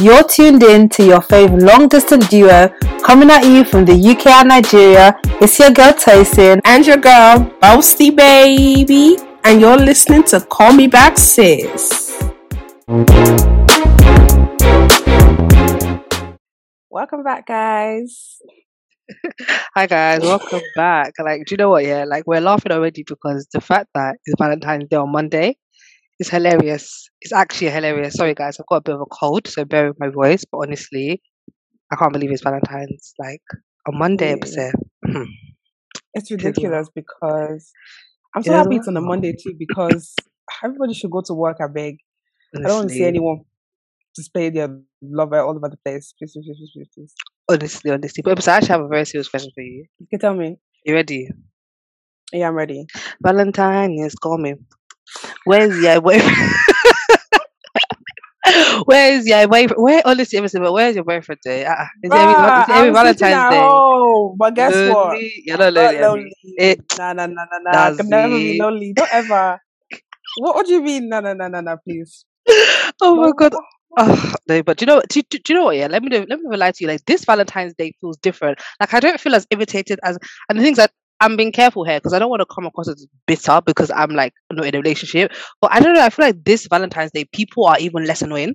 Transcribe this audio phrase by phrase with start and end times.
[0.00, 2.70] You're tuned in to your favorite long distance duo
[3.04, 5.14] coming at you from the UK and Nigeria.
[5.42, 10.86] It's your girl Tyson and your girl Boasty Baby, and you're listening to Call Me
[10.86, 12.18] Back Sis.
[16.88, 18.38] Welcome back, guys.
[19.74, 21.12] Hi guys, welcome back.
[21.22, 21.84] Like, do you know what?
[21.84, 25.58] Yeah, like we're laughing already because the fact that it's Valentine's Day on Monday
[26.20, 27.08] is hilarious.
[27.20, 28.14] It's actually hilarious.
[28.14, 30.44] Sorry guys, I've got a bit of a cold, so bear with my voice.
[30.50, 31.20] But honestly,
[31.90, 33.14] I can't believe it's Valentine's.
[33.18, 33.42] Like
[33.88, 34.72] on Monday, yeah.
[35.04, 35.22] Hmm.
[36.14, 37.72] it's ridiculous because
[38.36, 40.14] I'm so happy it's on a Monday too because
[40.62, 41.56] everybody should go to work.
[41.60, 41.96] I beg.
[42.54, 42.64] Honestly.
[42.64, 43.40] I don't want to see anyone
[44.14, 44.68] display their
[45.02, 46.12] lover all over the place.
[46.18, 47.14] Please, please, please, please, please.
[47.48, 48.22] Honestly, honestly.
[48.22, 49.84] But I actually have a very serious question for you.
[49.98, 50.56] You can tell me.
[50.84, 51.28] You ready?
[52.32, 52.86] Yeah, I'm ready.
[53.22, 54.66] Valentine is coming.
[55.44, 56.52] Where's your boyfriend?
[58.84, 59.82] Where's your boyfriend?
[59.82, 61.64] Where oh, honestly, everything, but where's your boyfriend ah, ah, ah, day?
[61.66, 63.60] Uh, is every, is every Valentine's Day?
[63.62, 64.92] Oh, but guess lonely?
[64.92, 65.18] what?
[65.44, 65.98] You're not lonely.
[65.98, 66.34] Not lonely.
[66.42, 67.92] It, nah, nah, nah, nah, nah.
[67.92, 68.92] I can never be lonely.
[68.94, 69.60] Don't ever.
[70.38, 71.08] what, what do you mean?
[71.08, 72.24] No, no, no, no, no, please.
[73.02, 73.54] oh my god.
[73.98, 75.02] Oh, no, but do you know?
[75.08, 75.76] Do, do, do, you know what?
[75.76, 76.88] Yeah, let me let me lie to you.
[76.88, 78.60] Like this Valentine's Day feels different.
[78.78, 80.16] Like I don't feel as irritated as,
[80.48, 82.88] and the things that I'm being careful here because I don't want to come across
[82.88, 85.32] as bitter because I'm like not in a relationship.
[85.60, 86.02] But I don't know.
[86.02, 88.54] I feel like this Valentine's Day, people are even less annoying.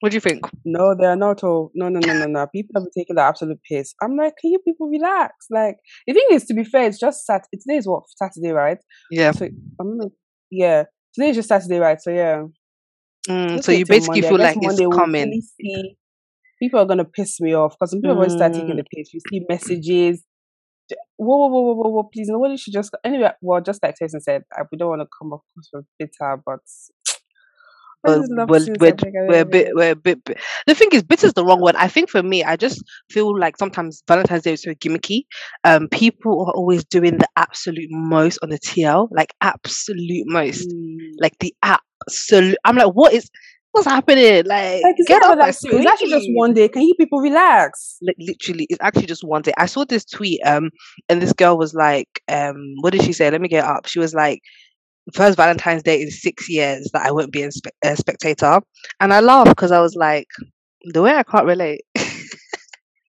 [0.00, 0.44] What do you think?
[0.66, 1.70] No, they are not all.
[1.74, 2.46] No, no, no, no, no.
[2.54, 3.94] People have been taking the absolute piss.
[4.02, 5.46] I'm like, can you people relax?
[5.50, 7.46] Like, the thing is, to be fair, it's just Sat.
[7.50, 8.76] Today is what Saturday, right?
[9.10, 9.32] Yeah.
[9.32, 9.48] So
[9.80, 10.12] I'm like,
[10.50, 10.84] yeah.
[11.14, 12.02] Today is just Saturday, right?
[12.02, 12.42] So yeah.
[13.28, 14.28] Mm, so you basically Monday.
[14.28, 15.42] feel like Monday it's coming.
[15.58, 15.96] See,
[16.60, 18.30] people are gonna piss me off because some people mm.
[18.30, 19.14] start taking the piss.
[19.14, 20.22] You see messages
[21.16, 24.42] whoa, whoa, whoa, whoa, whoa, please, nobody should just, anyway, well, just like Tyson said,
[24.52, 26.60] I, we don't want to come across with bitter, but
[28.04, 28.94] well, well, we're,
[29.28, 30.38] we're a bit, we're a bit, bit.
[30.66, 31.76] The thing is, bitter is the wrong word.
[31.76, 35.22] I think for me, I just feel like sometimes Valentine's Day is so gimmicky.
[35.64, 40.96] Um, people are always doing the absolute most on the TL, like absolute most, mm.
[41.20, 42.58] like the absolute.
[42.64, 43.30] I'm like, what is?
[43.74, 44.44] What's happening?
[44.46, 45.82] Like, like get off that screen.
[45.82, 46.68] It's actually just one day.
[46.68, 47.98] Can you people relax?
[48.02, 49.52] Like, literally, it's actually just one day.
[49.58, 50.70] I saw this tweet, um,
[51.08, 53.30] and this girl was like, um, what did she say?
[53.30, 53.86] Let me get up.
[53.86, 54.40] She was like,
[55.12, 58.60] first Valentine's Day in six years that I won't be a, spe- a spectator,
[59.00, 60.28] and I laughed because I was like,
[60.84, 61.82] the way I can't relate.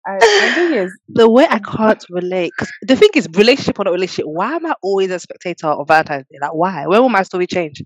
[0.07, 2.53] I, the is, the way I can't relate.
[2.57, 5.89] Because the thing is, relationship or not relationship, why am I always a spectator of
[5.89, 6.39] Valentine's Day?
[6.41, 6.87] Like, why?
[6.87, 7.83] When will my story change?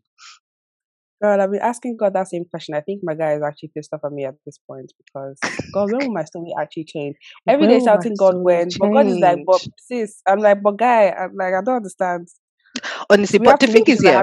[1.23, 2.75] God, I've been asking God that same question.
[2.75, 5.41] I think my guy is actually pissed off at me at this point because
[5.73, 7.17] God, when will my story actually change?
[7.49, 11.11] Every day shouting God when, but God is like, but sis, I'm like, but guy,
[11.11, 12.29] I'm like, I don't understand.
[13.11, 14.23] Honestly, we but the thing is, yeah,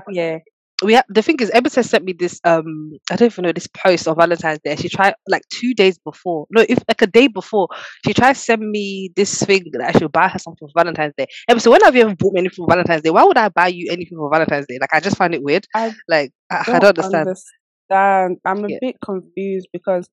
[0.83, 3.67] we have the thing is Ebisa sent me this um I don't even know this
[3.67, 4.75] post on Valentine's Day.
[4.75, 6.47] She tried like two days before.
[6.51, 7.67] No, if like a day before,
[8.05, 11.13] she tried to send me this thing that I should buy her something for Valentine's
[11.17, 11.27] Day.
[11.49, 13.09] Ebisa, when have you ever bought me anything for Valentine's Day?
[13.09, 14.77] Why would I buy you anything for Valentine's Day?
[14.79, 15.65] Like I just find it weird.
[15.73, 17.29] I like I don't, I don't understand.
[17.29, 18.37] understand.
[18.45, 18.77] I'm a yeah.
[18.81, 20.09] bit confused because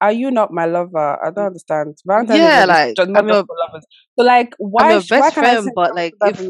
[0.00, 1.18] are you not my lover?
[1.24, 1.96] I don't understand.
[2.06, 3.84] Valentine's yeah, like just, I'm lovers.
[4.18, 4.84] So like, why?
[4.84, 6.46] I'm your best friend, but like, if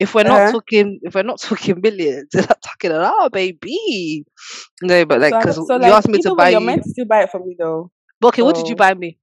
[0.00, 0.52] if we're not uh-huh.
[0.52, 4.24] talking, if we're not talking millions, not talking at all, baby.
[4.82, 6.90] No, but like, because so, so, like, you asked me to buy, you're meant to
[6.90, 7.90] still buy it for me though.
[8.20, 8.46] But okay, so.
[8.46, 9.18] what did you buy me?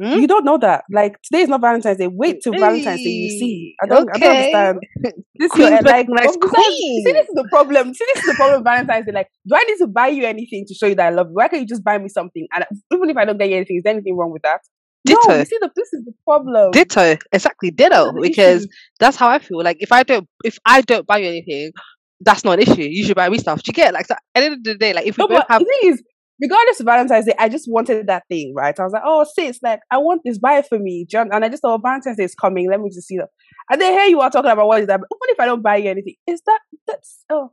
[0.00, 0.20] Hmm?
[0.20, 0.84] You don't know that.
[0.92, 2.06] Like today is not Valentine's Day.
[2.06, 3.10] Wait till hey, Valentine's Day.
[3.10, 3.74] You see.
[3.82, 4.08] I don't.
[4.10, 4.12] Okay.
[4.14, 4.78] I don't understand.
[5.38, 7.04] This queen, is like nice queen.
[7.04, 7.94] See, this is the problem.
[7.94, 8.64] See, this is the problem.
[8.64, 9.12] Valentine's Day.
[9.12, 11.34] Like, do I need to buy you anything to show you that I love you?
[11.34, 12.46] Why can't you just buy me something?
[12.52, 14.60] And even if I don't get you anything, is there anything wrong with that?
[15.04, 15.28] Ditto.
[15.28, 16.72] No, you see, the, this is the problem.
[16.72, 18.12] Ditto, exactly, ditto.
[18.20, 18.72] Because issue.
[18.98, 19.62] that's how I feel.
[19.62, 21.72] Like, if I don't, if I don't buy you anything,
[22.20, 22.82] that's not an issue.
[22.82, 23.62] You should buy me stuff.
[23.62, 23.94] Do you get?
[23.94, 25.64] Like, so at the end of the day, like, if we no, both have, the
[25.64, 26.02] thing is,
[26.40, 28.78] regardless of Valentine's Day, I just wanted that thing, right?
[28.78, 31.06] I was like, oh, sis, like, I want this, buy it for me.
[31.08, 31.30] John.
[31.32, 32.70] And I just thought, Valentine's Day is coming.
[32.70, 33.28] Let me just see that.
[33.70, 35.00] And then here you are talking about what is that?
[35.00, 37.52] But even if I don't buy you anything, is that, that's, oh.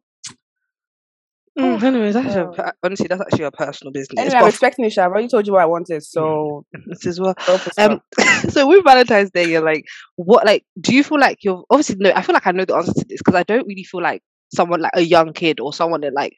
[1.57, 2.53] Mm, anyway, that's oh.
[2.57, 4.19] a, honestly, that's actually a personal business.
[4.19, 7.37] Anyway, I'm expecting it, I've already told you what I wanted, so this is what.
[7.79, 8.01] Um,
[8.49, 9.85] so with Valentine's Day, you're like,
[10.17, 10.45] what?
[10.45, 12.11] Like, do you feel like you're obviously no?
[12.13, 14.21] I feel like I know the answer to this because I don't really feel like
[14.53, 16.33] someone like a young kid or someone that like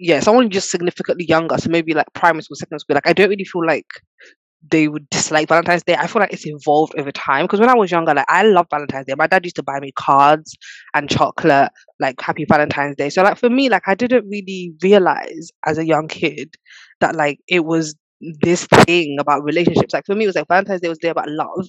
[0.00, 2.94] yeah, someone just significantly younger, so maybe like primary school, secondary school.
[2.94, 3.86] Like I don't really feel like
[4.70, 5.94] they would dislike Valentine's Day.
[5.94, 8.66] I feel like it's evolved over time because when I was younger, like I love
[8.70, 9.14] Valentine's Day.
[9.16, 10.56] My dad used to buy me cards
[10.94, 13.10] and chocolate, like Happy Valentine's Day.
[13.10, 16.56] So like for me, like I didn't really realize as a young kid
[17.00, 17.94] that like it was
[18.42, 19.94] this thing about relationships.
[19.94, 21.68] Like for me, it was like Valentine's Day was there about love.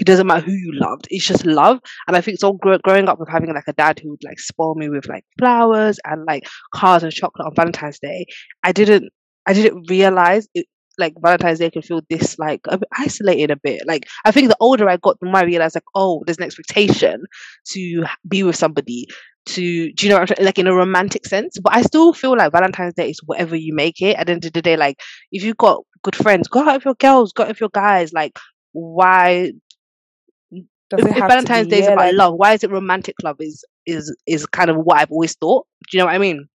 [0.00, 1.80] It doesn't matter who you loved; it's just love.
[2.06, 2.52] And I think so.
[2.54, 5.24] Gr- growing up with having like a dad who would like spoil me with like
[5.38, 6.44] flowers and like
[6.74, 8.26] cards and chocolate on Valentine's Day,
[8.62, 9.10] I didn't
[9.46, 10.66] I didn't realize it
[10.98, 13.82] like Valentine's Day can feel this like a bit isolated a bit.
[13.86, 16.44] Like I think the older I got, the more I realized like, oh, there's an
[16.44, 17.24] expectation
[17.72, 19.06] to be with somebody.
[19.46, 21.58] To do you know like in a romantic sense?
[21.62, 24.16] But I still feel like Valentine's Day is whatever you make it.
[24.16, 25.00] At the end of the day, like
[25.32, 28.12] if you've got good friends, go out with your girls, go out with your guys.
[28.12, 28.38] Like
[28.72, 29.52] why?
[30.98, 33.36] If, if Valentine's Day is about like, love, why is it romantic love?
[33.40, 35.66] Is is is kind of what I've always thought.
[35.90, 36.48] Do you know what I mean?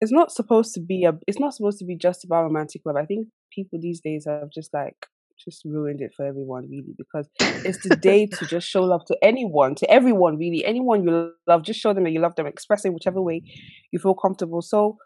[0.00, 2.96] it's not supposed to be a it's not supposed to be just about romantic love.
[2.96, 4.96] I think people these days have just like
[5.42, 9.16] just ruined it for everyone really because it's the day to just show love to
[9.22, 10.64] anyone, to everyone really.
[10.64, 13.42] Anyone you love, just show them that you love them, express it whichever way
[13.90, 14.62] you feel comfortable.
[14.62, 14.96] So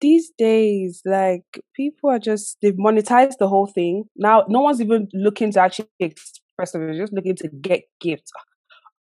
[0.00, 4.04] these days, like people are just they've monetized the whole thing.
[4.16, 8.32] Now no one's even looking to actually express it, they're just looking to get gifts.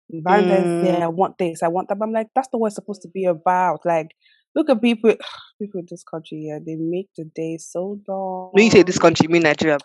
[0.10, 0.84] Valentine's mm.
[0.84, 1.98] Day, I want this, I want that.
[1.98, 3.80] But I'm like, that's not what it's supposed to be about.
[3.86, 4.12] Like
[4.56, 5.16] Look at people,
[5.60, 6.46] people in this country.
[6.48, 8.50] Yeah, they make the day so long.
[8.52, 9.78] When you say this country, you mean Nigeria?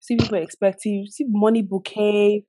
[0.00, 2.44] See people expecting, see money bouquet.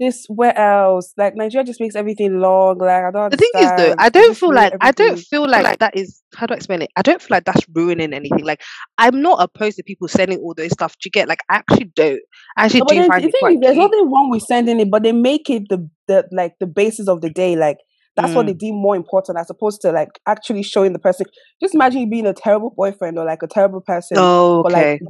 [0.00, 1.12] This where else?
[1.16, 2.78] Like Nigeria just makes everything long.
[2.78, 3.30] Like I don't.
[3.30, 6.20] The thing is, though, I don't feel like I don't feel like, like that is
[6.34, 6.90] how do I explain it?
[6.96, 8.44] I don't feel like that's ruining anything.
[8.44, 8.60] Like
[8.98, 10.94] I'm not opposed to people sending all those stuff.
[10.94, 11.28] Do you get?
[11.28, 12.20] Like I actually don't.
[12.56, 13.58] I actually no, do find it quite.
[13.60, 17.06] There's nothing wrong with sending it, but they make it the the like the basis
[17.06, 17.54] of the day.
[17.54, 17.78] Like
[18.16, 18.34] that's mm.
[18.34, 18.58] what they mm.
[18.58, 21.26] deem more important as opposed to like actually showing the person.
[21.60, 24.16] Just imagine you being a terrible boyfriend or like a terrible person.
[24.18, 24.72] Oh, okay.
[24.72, 25.00] like,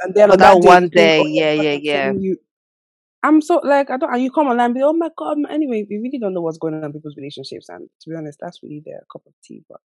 [0.00, 2.12] and then on that, that one day, yeah, yeah, yeah.
[2.18, 2.36] You,
[3.22, 5.38] I'm so like I don't, and you come online and be, oh my god.
[5.50, 8.38] Anyway, we really don't know what's going on in people's relationships, and to be honest,
[8.40, 9.62] that's really their cup of tea.
[9.68, 9.80] But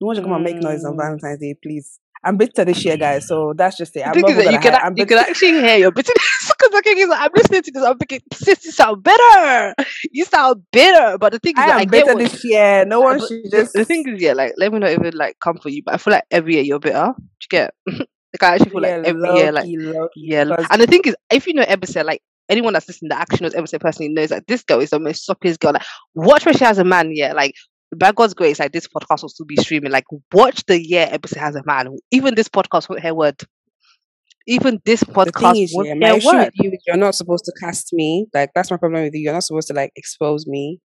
[0.00, 0.36] don't want to come mm.
[0.36, 0.98] and make noise on mm.
[0.98, 2.00] Valentine's Day, please.
[2.22, 3.26] I'm bitter this year, guys.
[3.26, 4.06] So that's just it.
[4.06, 7.30] I'm you can, I'm you can actually hear your bitterness because the thing is, I'm
[7.34, 7.82] listening to this.
[7.82, 9.74] I'm thinking, sis, you sound bitter.
[10.12, 11.16] You sound bitter.
[11.18, 12.84] But the thing is, I am I bitter what, this year.
[12.84, 13.72] No one should just.
[13.72, 15.96] The thing is, yeah, like let me not even like come for you, but I
[15.96, 17.14] feel like every year you're bitter.
[17.16, 17.74] Do you get?
[17.86, 19.68] like I actually feel yeah, like every year, like
[20.14, 20.66] yeah.
[20.70, 23.54] And the thing is, if you know Ebise, like anyone that's listening, the action knows
[23.54, 25.72] Ebise personally knows that this girl is the most soppiest girl.
[25.72, 27.54] Like, watch when she has a man, yeah, like
[27.96, 29.92] by God's grace, like this podcast will still be streaming.
[29.92, 31.96] Like, watch the year Ebise has a man.
[32.10, 33.40] Even this podcast won't hear word.
[34.46, 36.50] Even this podcast is, won't yeah, hear word.
[36.54, 38.26] You, you're not supposed to cast me.
[38.34, 39.20] Like, that's my problem with you.
[39.20, 40.80] You're not supposed to like expose me.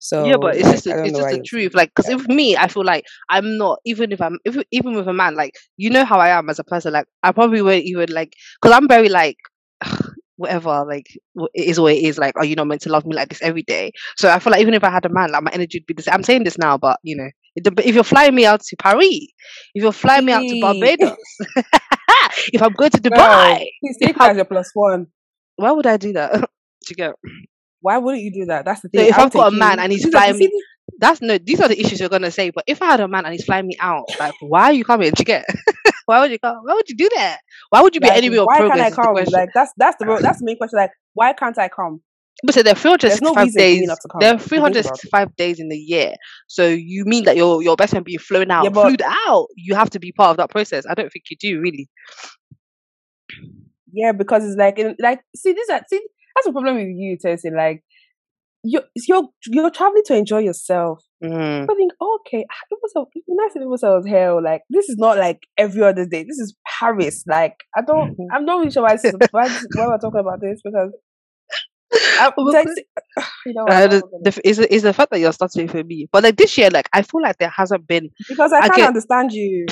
[0.00, 1.74] So yeah, but it's just it's just the truth.
[1.74, 2.34] Like, because yeah.
[2.34, 5.54] me, I feel like I'm not even if I'm if, even with a man, like
[5.76, 6.92] you know how I am as a person.
[6.92, 9.36] Like, I probably won't even like because I'm very like
[10.38, 11.06] whatever, like
[11.52, 12.16] it is what it is.
[12.16, 13.92] Like, oh, are you not meant to love me like this every day?
[14.16, 15.94] So I feel like even if I had a man, like my energy would be
[15.94, 16.14] the same.
[16.14, 19.26] I'm saying this now, but you know, if you're flying me out to Paris,
[19.74, 21.16] if you're flying me out to Barbados,
[22.52, 25.08] if I'm going to Dubai, please take as your plus one.
[25.56, 26.48] Why would I do that?
[26.88, 27.14] you get?
[27.80, 28.64] Why wouldn't you do that?
[28.64, 29.00] That's the thing.
[29.00, 30.50] So if I've got a man and he's flying me,
[30.98, 31.38] that's no.
[31.38, 32.50] These are the issues you're gonna say.
[32.50, 34.84] But if I had a man and he's flying me out, like, why are you
[34.84, 35.10] coming?
[35.10, 35.46] Do you get?
[36.06, 36.56] why would you come?
[36.64, 37.38] Why would you do that?
[37.70, 38.94] Why would you be like, anywhere why progress?
[38.94, 39.32] Can't I come?
[39.32, 40.78] Like that's that's the real, that's the main question.
[40.78, 42.00] Like, why can't I come?
[42.44, 43.90] But so there are 365 no days.
[44.20, 46.14] There are 365 days in the year.
[46.46, 49.48] So you mean that your your best friend being flown out, yeah, flew out?
[49.56, 50.84] You have to be part of that process.
[50.88, 51.88] I don't think you do really.
[53.92, 56.00] Yeah, because it's like like see this see
[56.34, 57.50] that's the problem with you, Tessie.
[57.50, 57.82] Like
[58.62, 61.02] you're you're you're traveling to enjoy yourself.
[61.22, 61.64] Mm.
[61.64, 64.42] I think okay, ah, it was a nice if it was hell.
[64.42, 66.24] Like this is not like every other day.
[66.24, 67.24] This is Paris.
[67.26, 68.34] Like I don't, mm-hmm.
[68.34, 68.96] I'm not really sure why,
[69.30, 70.92] why, why we're talking about this because.
[72.20, 72.30] I,
[73.46, 76.22] you know, uh, the, the, is, is the fact that you're starting for me, but
[76.22, 79.66] like this year, like I feel like there hasn't been because I, can't understand you.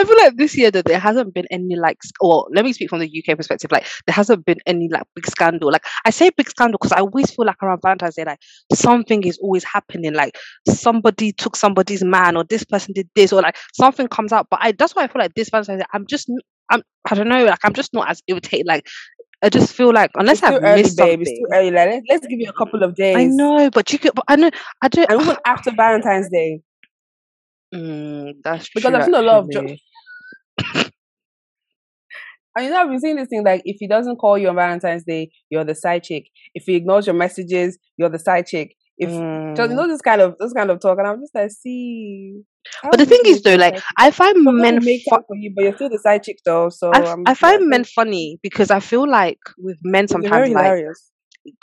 [0.00, 2.88] I feel like this year that there hasn't been any like, or let me speak
[2.90, 3.70] from the UK perspective.
[3.70, 5.70] Like, there hasn't been any like big scandal.
[5.70, 8.40] Like, I say big scandal because I always feel like around Valentine's Day, like
[8.72, 10.14] something is always happening.
[10.14, 10.36] Like,
[10.68, 14.46] somebody took somebody's man, or this person did this, or like something comes out.
[14.50, 16.30] But I, that's why I feel like this Valentine's Day, I'm just,
[16.70, 18.66] I'm, I don't know, like I'm just not as irritated.
[18.66, 18.86] Like,
[19.42, 21.06] I just feel like unless I've early, missed babe.
[21.06, 21.70] something, it's too early.
[21.70, 23.16] Like, let's, give you a couple of days.
[23.16, 24.14] I know, but you could.
[24.14, 24.50] But I know.
[24.82, 25.04] I do.
[25.08, 26.60] And even after Valentine's Day.
[27.74, 29.76] Mm, that's because I've seen a lot of jo-
[32.56, 34.56] and you know, I've been seeing this thing like if he doesn't call you on
[34.56, 36.28] Valentine's Day, you're the side chick.
[36.54, 38.74] If he ignores your messages, you're the side chick.
[38.98, 39.56] If mm.
[39.56, 42.42] so, you know this kind of this kind of talk, and I'm just like, see.
[42.82, 45.74] But the thing is, though, like I find men make fu- for you, but you're
[45.74, 46.68] still the side chick, though.
[46.68, 50.84] So I, I find men funny because I feel like with men sometimes like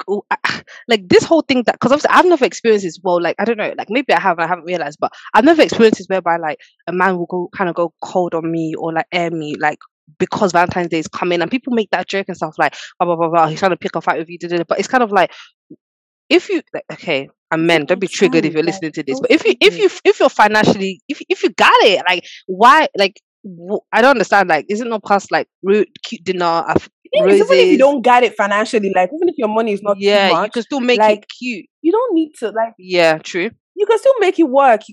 [0.87, 2.99] like this whole thing that because obviously I've never experienced this.
[3.01, 5.61] Well, like I don't know, like maybe I have, I haven't realized, but I've never
[5.61, 8.93] experienced this whereby like a man will go kind of go cold on me or
[8.93, 9.79] like air me, like
[10.19, 13.15] because Valentine's Day is coming, and people make that joke and stuff like blah blah
[13.15, 13.47] blah blah.
[13.47, 15.31] He's trying to pick a fight with you, but it's kind of like
[16.29, 19.19] if you like, okay, and men, don't be triggered if you're listening to this.
[19.19, 22.87] But if you if you if you're financially if if you got it, like why
[22.97, 23.21] like
[23.91, 24.49] I don't understand.
[24.49, 26.63] Like, is it not past like rude, cute dinner?
[27.13, 30.29] Even if you don't get it financially, like even if your money is not yeah,
[30.29, 31.65] much, you can still make like, it cute.
[31.81, 33.49] You don't need to like yeah, true.
[33.75, 34.81] You can still make it work.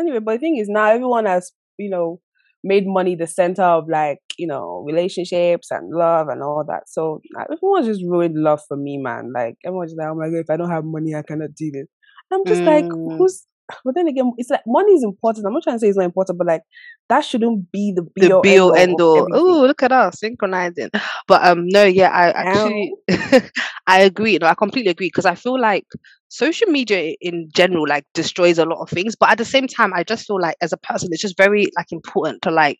[0.00, 2.20] Anyway, but the thing is now everyone has you know
[2.64, 6.84] made money the center of like you know relationships and love and all that.
[6.88, 9.32] So everyone just ruined love for me, man.
[9.34, 11.86] Like everyone's like, oh my god, if I don't have money, I cannot do this.
[12.32, 12.66] I'm just mm.
[12.66, 13.46] like, who's
[13.84, 15.46] but then again, it's like money is important.
[15.46, 16.62] I'm not trying to say it's not important, but like
[17.08, 19.28] that shouldn't be the be the be all end all.
[19.32, 20.90] Oh, look at us synchronizing.
[21.28, 22.94] But um, no, yeah, I actually
[23.86, 24.38] I agree.
[24.38, 25.86] No, I completely agree because I feel like
[26.28, 29.14] social media in general like destroys a lot of things.
[29.14, 31.66] But at the same time, I just feel like as a person, it's just very
[31.76, 32.78] like important to like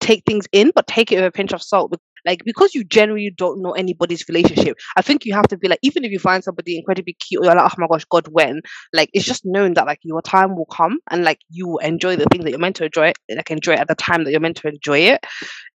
[0.00, 1.92] take things in, but take it with a pinch of salt
[2.28, 5.78] like because you generally don't know anybody's relationship, I think you have to be like,
[5.82, 8.60] even if you find somebody incredibly cute, you're like, oh my gosh, God, when?
[8.92, 12.16] Like it's just known that like your time will come and like you will enjoy
[12.16, 14.40] the thing that you're meant to enjoy, like enjoy it at the time that you're
[14.40, 15.24] meant to enjoy it,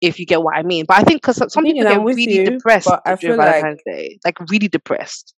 [0.01, 0.85] if you get what I mean.
[0.87, 4.19] But I think because some people get really you, depressed I feel Valentine's like, Day,
[4.23, 5.33] like really depressed.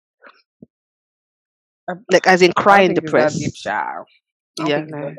[2.11, 3.41] like as in crying depressed.
[4.65, 5.15] Yeah, no.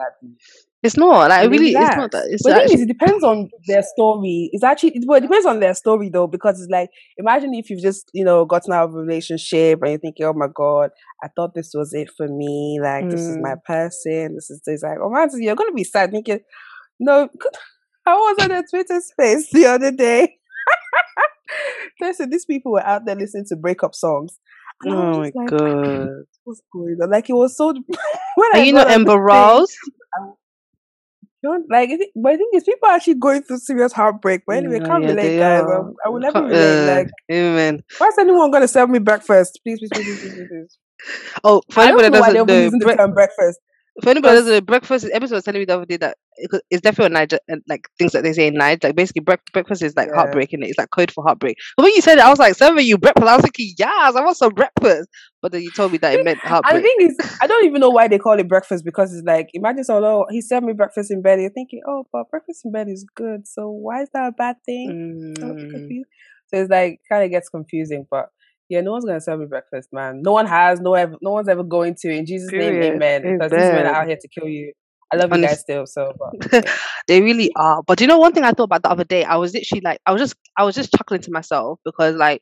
[0.86, 1.72] It's not like really.
[1.72, 2.26] It's not that.
[2.30, 4.52] It's but actually, is, it depends on their story.
[4.54, 7.72] It's actually it, well, it depends on their story though, because it's like imagine if
[7.72, 10.92] you've just you know gotten out of a relationship and you're thinking, oh my god,
[11.24, 12.78] I thought this was it for me.
[12.80, 13.12] Like mm.
[13.12, 13.64] this is my mm.
[13.64, 14.36] person.
[14.36, 14.84] This is this.
[14.84, 16.42] Like oh man, you're gonna be sad thinking,
[17.00, 17.30] no.
[18.08, 20.38] I was on a Twitter space the other day.
[22.00, 24.38] Listen, these people were out there listening to breakup songs.
[24.86, 26.10] oh my like, god,
[26.44, 27.10] what's going on?
[27.10, 27.74] Like it was so.
[28.36, 29.76] when Are I you know Amber Rose?
[31.46, 34.42] Don't like it, but I think it's people are actually going through serious heartbreak.
[34.48, 35.64] But anyway, can't yeah, relate, guys.
[35.64, 36.84] Um, I will never relate.
[36.84, 37.84] Uh, like, amen.
[37.98, 39.60] Why is anyone going to serve me breakfast?
[39.64, 40.48] Please, please, please, please, please.
[40.50, 40.78] please.
[41.44, 43.60] Oh, for I anybody that doesn't know, bre- breakfast.
[44.04, 46.18] For anybody that doesn't know, breakfast episode was telling me the other day that
[46.70, 48.84] it's definitely Naija and like things that they say in Naija.
[48.84, 50.16] Like basically, bre- breakfast is like yeah.
[50.16, 50.64] heartbreaking.
[50.64, 51.56] It's like code for heartbreak.
[51.78, 53.26] But when you said it, I was like, serving you breakfast.
[53.26, 55.08] I was thinking, yes, I want some breakfast.
[55.42, 56.76] But then you told me that it meant heartbreak.
[56.76, 59.26] And the thing is, I don't even know why they call it breakfast because it's
[59.26, 61.40] like imagine so oh, he served me breakfast in bed.
[61.40, 63.48] You're thinking, oh, but breakfast in bed is good.
[63.48, 65.38] So why is that a bad thing?
[65.40, 66.02] Mm.
[66.48, 68.30] So it's like kind of gets confusing, but
[68.70, 70.22] yeah, no one's gonna serve me breakfast, man.
[70.24, 70.80] No one has.
[70.80, 71.16] No ever.
[71.22, 72.10] No one's ever going to.
[72.10, 72.80] In Jesus' Period.
[72.80, 73.38] name, Amen.
[73.38, 74.74] Because these men are out here to kill you.
[75.14, 75.86] I love you guys still.
[75.86, 76.74] So, but, yeah.
[77.08, 77.84] they really are.
[77.84, 80.00] But you know, one thing I thought about the other day, I was literally like,
[80.06, 82.42] I was just, I was just chuckling to myself because like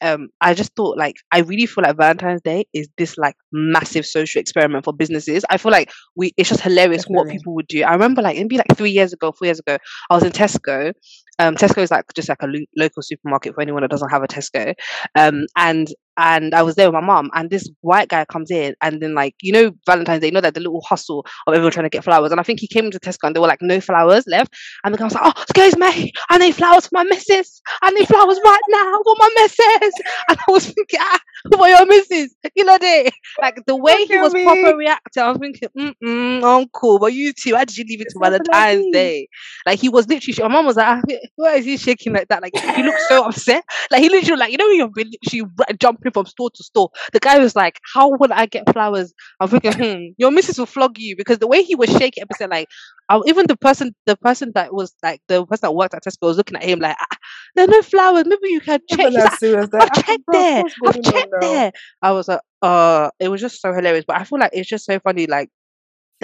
[0.00, 4.06] um I just thought like I really feel like Valentine's Day is this like massive
[4.06, 5.44] social experiment for businesses.
[5.50, 7.16] I feel like we it's just hilarious Definitely.
[7.16, 7.82] what people would do.
[7.82, 9.78] I remember like maybe like three years ago, four years ago,
[10.10, 10.92] I was in Tesco.
[11.42, 14.22] Um, Tesco is like just like a lo- local supermarket for anyone that doesn't have
[14.22, 14.74] a Tesco.
[15.16, 18.74] Um, and and I was there with my mom, and this white guy comes in,
[18.82, 21.72] and then like you know Valentine's Day, you know that the little hustle of everyone
[21.72, 23.62] trying to get flowers, and I think he came into Tesco and there were like
[23.62, 26.90] no flowers left, and the guy was like, "Oh, excuse me, I need flowers for
[26.92, 27.60] my missus.
[27.82, 29.94] I need flowers right now for my missus,"
[30.28, 31.20] and I was thinking, "Ah,
[31.56, 34.44] for your missus, you know that like the way he was me.
[34.44, 36.68] proper reacting, I was thinking, mm I'm
[37.00, 39.28] but you too, why did you leave it to Valentine's Day?
[39.66, 41.00] Like he was literally, my mom was like, ah,
[41.36, 42.42] "Why is he shaking like that?
[42.42, 45.78] Like he looked so upset, like he literally like you know when you're literally jump
[45.80, 46.90] jumping from store to store.
[47.12, 49.12] The guy was like, How would I get flowers?
[49.40, 52.50] I'm thinking, hmm, your missus will flog you because the way he was shaking episode,
[52.50, 52.68] like
[53.08, 56.28] I, even the person the person that was like the person that worked at Tesco
[56.28, 57.16] was looking at him like ah,
[57.54, 58.24] there are no flowers.
[58.26, 59.12] Maybe you can check.
[59.12, 59.32] Like,
[59.80, 60.64] I've checked there.
[60.86, 61.72] I've checked there.
[62.00, 64.04] I was like, uh, it was just so hilarious.
[64.06, 65.50] But I feel like it's just so funny, like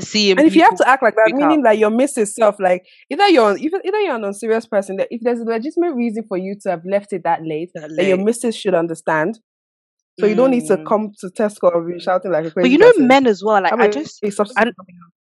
[0.01, 0.39] seeing.
[0.39, 3.29] And if you have to act like that, meaning that you're missing self, like either
[3.29, 6.57] you're either, either you're an unserious person, that if there's a legitimate reason for you
[6.63, 7.97] to have left it that late, that, late.
[7.97, 9.39] that your missus should understand,
[10.19, 10.87] so you don't need to mm.
[10.87, 12.69] come to Tesco and be shouting like a crazy.
[12.69, 13.07] But you know, person.
[13.07, 13.63] men as well.
[13.63, 14.25] Like I, I just,
[14.57, 14.73] I,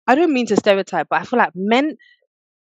[0.08, 1.98] I don't mean to stereotype, but I feel like men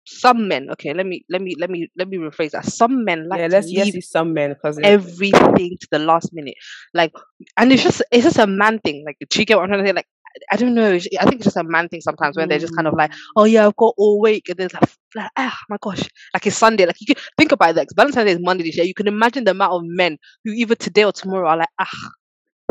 [0.04, 3.28] some men okay let me let me let me let me rephrase that some men
[3.28, 6.54] like yeah let's yes some men because everything to the last minute
[6.92, 7.12] like
[7.56, 9.80] and it's just it's just a man thing like do you get what i'm trying
[9.80, 10.08] to say like
[10.50, 10.92] I don't know.
[10.92, 13.16] I think it's just a man thing sometimes when they're just kind of like, mm.
[13.36, 16.02] oh yeah, I've got all week, and then like, like, ah, my gosh,
[16.34, 16.86] like it's Sunday.
[16.86, 17.76] Like you can think about it.
[17.76, 18.86] Like Valentine's Day is Monday this year.
[18.86, 22.10] You can imagine the amount of men who either today or tomorrow are like, ah,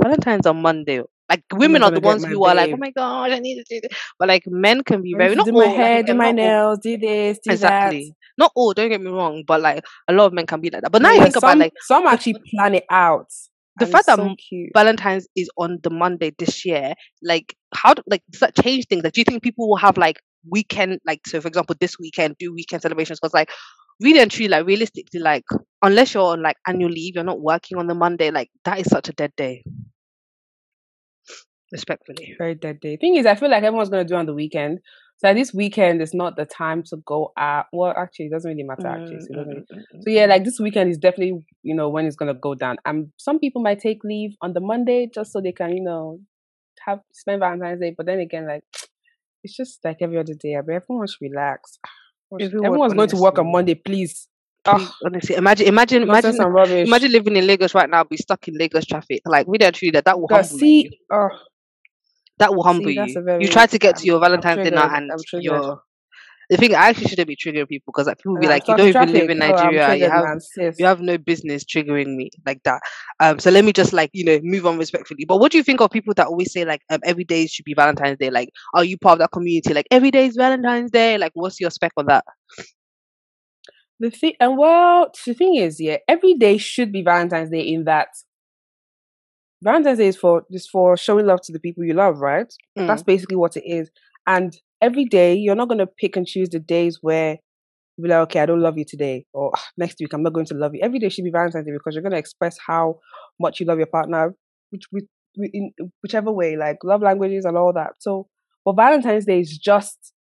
[0.01, 1.01] Valentine's on Monday.
[1.29, 3.87] Like women are the ones who are like, oh my god, I need to do
[3.87, 3.97] this.
[4.19, 6.97] But like men can be very not do all, my hair, do my nails, do
[6.97, 8.09] this, do exactly.
[8.09, 8.15] That.
[8.37, 8.73] Not all.
[8.73, 10.91] Don't get me wrong, but like a lot of men can be like that.
[10.91, 13.31] But now yeah, you think some, about like some actually plan it out
[13.77, 14.35] the fact that so
[14.73, 19.03] Valentine's is on the Monday this year, like how do, like does that change things?
[19.03, 22.35] Like, do you think people will have like weekend, like so for example, this weekend
[22.37, 23.19] do weekend celebrations?
[23.19, 23.49] Because like
[24.01, 25.45] really and truly, like realistically, like
[25.81, 28.31] unless you're on like annual leave, you're not working on the Monday.
[28.31, 29.63] Like that is such a dead day.
[31.71, 32.35] Respectfully.
[32.37, 32.97] Very dead day.
[32.97, 34.79] Thing is, I feel like everyone's gonna do on the weekend.
[35.21, 37.67] So this weekend is not the time to go out.
[37.71, 38.87] Well, actually, it doesn't really matter.
[38.87, 39.53] Actually, so, really...
[39.53, 42.33] Mm, mm, mm, so yeah, like this weekend is definitely you know when it's gonna
[42.33, 42.77] go down.
[42.85, 46.19] And some people might take leave on the Monday just so they can you know
[46.87, 47.93] have spend Valentine's Day.
[47.95, 48.63] But then again, like
[49.43, 50.55] it's just like every other day.
[50.55, 51.77] I mean, everyone should relax.
[52.39, 54.29] Everyone, Everyone's going to work on Monday, please.
[54.63, 58.85] Oh, honestly, imagine, imagine, imagine, imagine living in Lagos right now, be stuck in Lagos
[58.85, 59.21] traffic.
[59.25, 60.05] Like we don't treat that.
[60.05, 60.91] That will humble see, you.
[61.11, 61.27] Oh,
[62.41, 63.21] that will humble see, you.
[63.21, 65.81] Very, you try to get to your Valentine's dinner and you're.
[66.49, 68.89] The thing I actually shouldn't be triggering people because like people be like, you don't
[68.89, 69.87] even live in oh, Nigeria.
[69.87, 70.41] Oh, you have
[70.77, 72.81] you have no business triggering me like that.
[73.21, 75.23] Um, so let me just like you know move on respectfully.
[75.23, 77.63] But what do you think of people that always say like um, every day should
[77.63, 78.31] be Valentine's Day?
[78.31, 79.73] Like, are you part of that community?
[79.73, 81.17] Like every day is Valentine's Day.
[81.17, 82.25] Like, what's your spec on that?
[84.01, 87.85] The thing, and well, the thing is, yeah, every day should be Valentine's Day in
[87.85, 88.09] that
[89.63, 92.51] Valentine's Day is for just for showing love to the people you love, right?
[92.77, 92.87] Mm.
[92.87, 93.89] That's basically what it is.
[94.27, 97.37] And every day, you're not gonna pick and choose the days where
[97.97, 100.33] you be like, okay, I don't love you today, or ah, next week I'm not
[100.33, 100.81] going to love you.
[100.83, 102.99] Every day should be Valentine's Day because you're gonna express how
[103.39, 104.33] much you love your partner,
[104.69, 105.71] which with in
[106.03, 107.91] whichever way, like love languages and all that.
[107.99, 108.27] So,
[108.65, 110.13] but Valentine's Day is just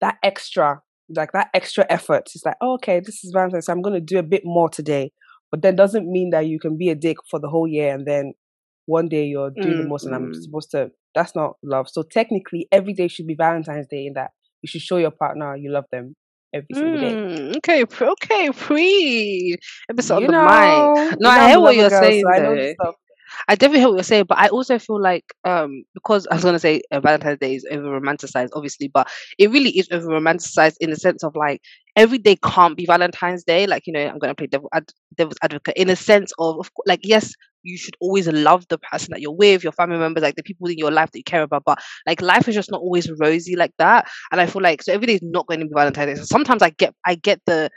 [0.00, 0.80] that extra
[1.14, 2.30] like that extra effort.
[2.34, 4.68] It's like, oh, okay, this is Valentine's, so I'm going to do a bit more
[4.68, 5.12] today.
[5.50, 8.06] But that doesn't mean that you can be a dick for the whole year and
[8.06, 8.32] then
[8.86, 9.82] one day you're doing mm-hmm.
[9.82, 10.40] the most and I'm mm-hmm.
[10.40, 10.90] supposed to.
[11.14, 11.88] That's not love.
[11.88, 14.30] So technically, every day should be Valentine's Day in that
[14.62, 16.14] you should show your partner you love them
[16.54, 17.12] every single day.
[17.12, 19.56] Mm, okay, okay, free
[19.90, 21.16] episode you of know, mind.
[21.20, 22.22] No, I hear what you're girl, saying.
[22.80, 22.92] So I
[23.48, 26.44] I definitely hear what you're saying, but I also feel like um because I was
[26.44, 30.76] gonna say uh, Valentine's Day is over romanticized, obviously, but it really is over romanticized
[30.80, 31.60] in the sense of like
[31.96, 33.66] every day can't be Valentine's Day.
[33.66, 36.70] Like you know, I'm gonna play devil ad- devil's advocate in a sense of, of
[36.86, 40.36] like yes, you should always love the person that you're with, your family members, like
[40.36, 41.64] the people in your life that you care about.
[41.64, 44.08] But like life is just not always rosy like that.
[44.30, 46.14] And I feel like so every day is not going to be Valentine's Day.
[46.20, 47.70] So sometimes I get I get the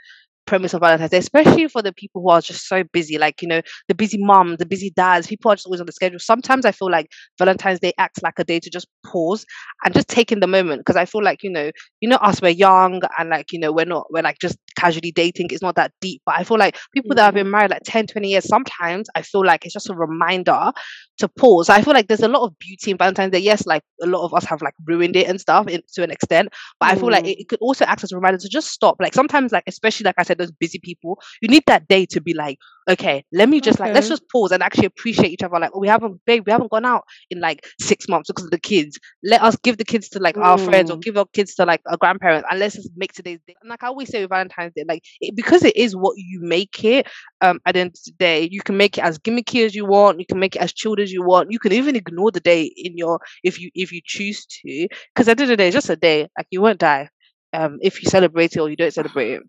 [0.50, 3.46] premise of Valentine's Day, especially for the people who are just so busy, like, you
[3.46, 6.18] know, the busy mom, the busy dads, people are just always on the schedule.
[6.18, 7.06] Sometimes I feel like
[7.38, 9.46] Valentine's Day acts like a day to just pause
[9.84, 10.80] and just take in the moment.
[10.80, 13.70] Because I feel like, you know, you know, us, we're young and like, you know,
[13.70, 15.46] we're not, we're like just casually dating.
[15.50, 16.20] It's not that deep.
[16.26, 19.22] But I feel like people that have been married like 10, 20 years, sometimes I
[19.22, 20.72] feel like it's just a reminder
[21.18, 21.68] to pause.
[21.68, 23.38] I feel like there's a lot of beauty in Valentine's Day.
[23.38, 26.10] Yes, like a lot of us have like ruined it and stuff in, to an
[26.10, 26.48] extent.
[26.80, 26.92] But mm.
[26.92, 28.96] I feel like it, it could also act as a reminder to just stop.
[28.98, 32.20] Like sometimes, like, especially like I said, those busy people, you need that day to
[32.20, 33.88] be like, okay, let me just okay.
[33.88, 35.58] like let's just pause and actually appreciate each other.
[35.58, 38.50] Like, oh, we haven't, babe, we haven't gone out in like six months because of
[38.50, 38.98] the kids.
[39.22, 40.44] Let us give the kids to like mm.
[40.44, 41.02] our friends or mm.
[41.02, 43.54] give our kids to like our grandparents, and let's just make today's day.
[43.60, 46.40] And like I always say with Valentine's Day, like it, because it is what you
[46.40, 47.06] make it.
[47.40, 49.86] Um, at the end of the day, you can make it as gimmicky as you
[49.86, 50.18] want.
[50.18, 51.52] You can make it as chilled as you want.
[51.52, 55.28] You can even ignore the day in your if you if you choose to, because
[55.28, 56.28] at the end of the day, it's just a day.
[56.36, 57.08] Like you won't die.
[57.52, 59.42] Um, if you celebrate it or you don't celebrate it.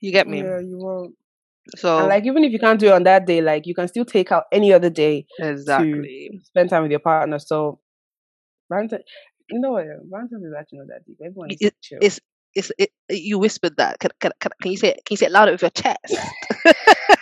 [0.00, 0.38] You get me?
[0.38, 1.14] Yeah, you won't.
[1.76, 3.88] So, and like, even if you can't do it on that day, like, you can
[3.88, 7.38] still take out any other day exactly to spend time with your partner.
[7.38, 7.80] So,
[8.70, 9.00] Valentine,
[9.50, 9.84] you know what?
[10.10, 11.18] Valentine's is actually not that deep.
[11.24, 11.98] Everyone it, chill.
[12.00, 12.20] It's,
[12.54, 13.98] it's, it, you whispered that.
[13.98, 15.04] Can, can, can, can you say it?
[15.04, 16.16] Can you say it louder with your chest?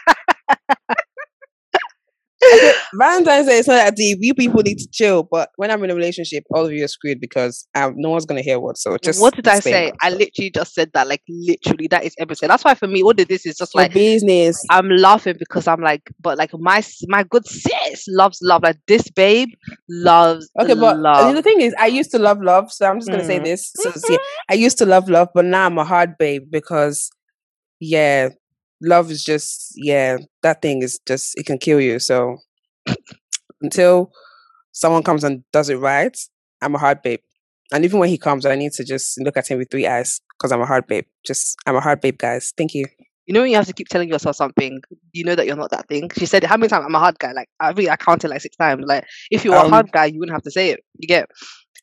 [2.98, 4.18] Valentine's Day is not that deep.
[4.20, 5.22] You people need to chill.
[5.30, 8.26] But when I'm in a relationship, all of you are screwed because um, no one's
[8.26, 8.78] gonna hear what.
[8.78, 9.92] So just what did I say?
[10.00, 11.08] I literally just said that.
[11.08, 12.48] Like literally, that is everything.
[12.48, 14.62] That's why for me, all of this is just like business.
[14.70, 18.62] I'm laughing because I'm like, but like my my good sis loves love.
[18.62, 19.48] Like this babe
[19.88, 20.50] loves.
[20.60, 21.34] Okay, but love.
[21.34, 22.72] the thing is, I used to love love.
[22.72, 23.26] So I'm just gonna mm.
[23.26, 23.72] say this.
[23.76, 23.98] So, mm-hmm.
[23.98, 24.18] see,
[24.50, 27.10] I used to love love, but now I'm a hard babe because
[27.80, 28.30] yeah
[28.82, 32.36] love is just yeah that thing is just it can kill you so
[33.62, 34.10] until
[34.72, 36.16] someone comes and does it right
[36.62, 37.20] i'm a hard babe.
[37.72, 40.20] And even when he comes i need to just look at him with three eyes
[40.38, 41.04] because i'm a hard babe.
[41.26, 42.52] Just i'm a hard babe guys.
[42.56, 42.86] Thank you.
[43.26, 44.80] You know when you have to keep telling yourself something
[45.12, 46.10] you know that you're not that thing?
[46.16, 46.84] She said how many times?
[46.86, 47.32] I'm a hard guy.
[47.32, 48.84] Like i really i counted like six times.
[48.86, 50.80] Like if you were um, a hard guy you wouldn't have to say it.
[50.98, 51.28] You get?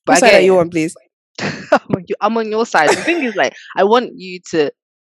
[0.06, 0.96] But side are you on please
[2.22, 2.90] I'm on your side.
[2.90, 4.72] The thing is, like, I want you to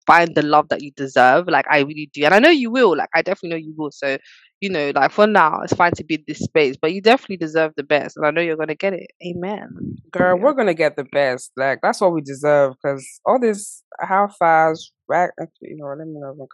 [0.06, 1.48] find the love that you deserve.
[1.48, 2.26] Like I really do.
[2.26, 2.96] And I know you will.
[2.96, 3.92] Like I definitely know you will.
[3.92, 4.18] So,
[4.62, 7.38] you know, like for now, it's fine to be in this space, but you definitely
[7.38, 8.18] deserve the best.
[8.18, 9.08] And I know you're gonna get it.
[9.26, 9.70] Amen.
[10.12, 10.44] Girl, yeah.
[10.44, 11.52] we're gonna get the best.
[11.58, 12.74] Like that's what we deserve.
[12.82, 16.48] Because all this how fast right actually, uh, you know, let me know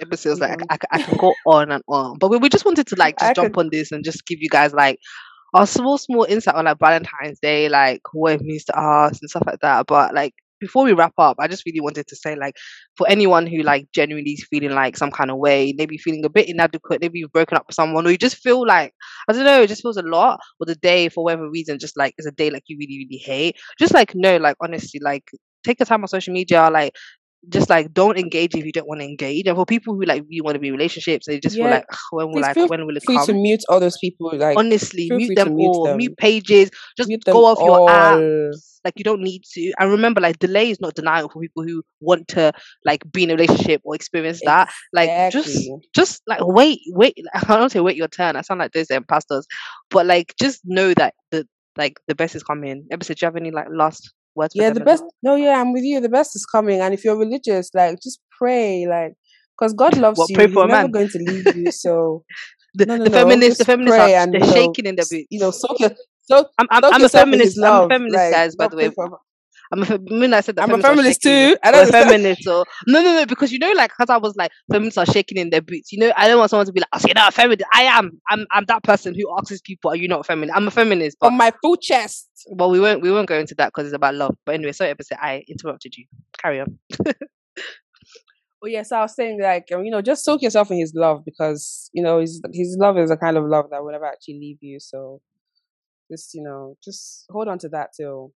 [0.00, 0.64] episodes like mm-hmm.
[0.70, 3.18] I, I, I, can go on and on but we, we just wanted to like
[3.18, 3.66] just I jump could...
[3.66, 4.98] on this and just give you guys like
[5.54, 9.30] a small small insight on like valentine's day like what it means to us and
[9.30, 12.36] stuff like that but like before we wrap up, I just really wanted to say,
[12.36, 12.56] like,
[12.96, 16.30] for anyone who like genuinely is feeling like some kind of way, maybe feeling a
[16.30, 18.92] bit inadequate, maybe you've broken up with someone, or you just feel like
[19.28, 21.96] I don't know, it just feels a lot, or the day for whatever reason, just
[21.96, 23.56] like it's a day like you really, really hate.
[23.78, 25.24] Just like no, like honestly, like
[25.64, 26.94] take your time on social media, like
[27.48, 29.46] just like don't engage if you don't want to engage.
[29.46, 31.64] And for people who like really want to be in relationships, they just yeah.
[31.64, 33.26] feel like ah, when will like when will it free come?
[33.26, 34.30] to mute all those people.
[34.34, 37.66] Like honestly, mute them all, mute, mute pages, just mute go off all.
[37.66, 38.54] your app.
[38.84, 39.72] Like you don't need to.
[39.80, 42.52] And remember, like delay is not denial for people who want to
[42.84, 44.68] like be in a relationship or experience that.
[44.92, 44.92] Exactly.
[44.92, 47.16] Like just just like wait, wait.
[47.34, 48.36] I don't say wait your turn.
[48.36, 49.46] I sound like those imposters,
[49.90, 52.86] but like just know that the like the best is coming.
[52.90, 54.54] Episode, do you have any like last words.
[54.54, 55.04] Yeah, the best.
[55.22, 56.00] No, yeah, I'm with you.
[56.00, 59.14] The best is coming, and if you're religious, like just pray, like
[59.58, 60.36] because God loves you.
[60.36, 60.90] pray for He's never man.
[60.90, 61.70] going to leave you.
[61.72, 62.24] So
[62.74, 65.26] the, no, no, the no, feminists, the feminists are and, they're shaking in their boots.
[65.30, 67.58] You know, soak your, so I'm, I'm, I'm a feminist.
[67.62, 68.56] I'm a feminist, like, guys.
[68.56, 68.90] By the way,
[69.72, 70.34] I'm a feminist.
[70.34, 71.56] I said I'm a feminist too.
[71.62, 72.44] I don't feminist.
[72.44, 73.26] So no, no, no.
[73.26, 75.92] Because you know, like, because I was like, feminists are shaking in their boots.
[75.92, 77.68] You know, I don't want someone to be like, "Oh, so you're not a feminist."
[77.74, 78.20] I am.
[78.30, 78.46] I'm.
[78.50, 81.18] I'm that person who asks people, "Are you not a feminist?" I'm a feminist.
[81.20, 82.28] But, On my full chest.
[82.48, 83.02] Well, we won't.
[83.02, 84.36] We won't go into that because it's about love.
[84.44, 85.18] But anyway, sorry, episode.
[85.20, 86.06] I interrupted you.
[86.38, 86.78] Carry on.
[88.62, 91.90] Well, yes, I was saying like you know, just soak yourself in His love because
[91.92, 94.58] you know His His love is a kind of love that will never actually leave
[94.60, 94.80] you.
[94.80, 95.20] So,
[96.10, 98.32] just you know, just hold on to that till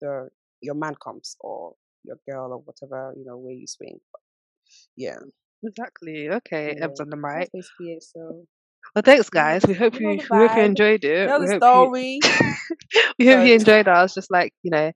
[0.00, 0.28] the
[0.62, 3.98] your man comes or your girl or whatever you know where you swing.
[4.12, 4.20] But,
[4.96, 5.18] yeah,
[5.62, 6.28] exactly.
[6.30, 6.86] Okay, yeah.
[6.86, 7.50] Ebs on the mic.
[7.52, 8.02] basically it.
[8.02, 8.44] So.
[8.94, 9.64] Well, thanks, guys.
[9.66, 11.40] We hope you, we hope you enjoyed it.
[11.40, 12.18] We the story.
[12.22, 12.54] You,
[13.18, 14.14] we hope you enjoyed us.
[14.14, 14.92] Just like you know,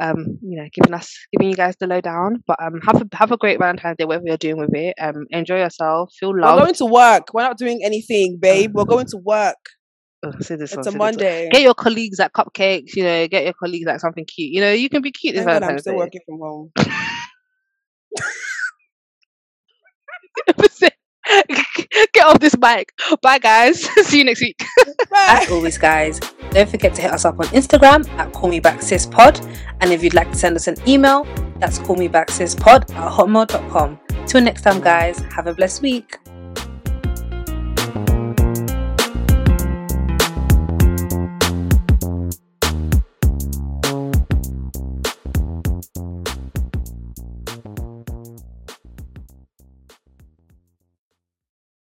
[0.00, 2.42] um, you know, giving us, giving you guys the lowdown.
[2.46, 4.94] But um, have a have a great Valentine's Day, whatever you're doing with it.
[5.00, 6.56] Um, enjoy yourself, feel love.
[6.56, 7.28] We're going to work.
[7.32, 8.72] We're not doing anything, babe.
[8.74, 9.56] We're going to work.
[10.24, 11.48] Oh, say this it's one, a Monday.
[11.50, 12.94] Get your colleagues at cupcakes.
[12.94, 14.52] You know, get your colleagues at something cute.
[14.52, 15.98] You know, you can be cute this Valentine's I'm still Day.
[15.98, 16.70] working from home.
[22.12, 22.92] Get off this mic.
[23.20, 23.80] Bye, guys.
[24.06, 24.60] See you next week.
[25.14, 28.82] As always, guys, don't forget to hit us up on Instagram at Call Me Back
[28.82, 29.08] Sis
[29.80, 31.24] And if you'd like to send us an email,
[31.58, 34.00] that's callmebacksisPod at hotmail.com.
[34.26, 36.16] Till next time, guys, have a blessed week.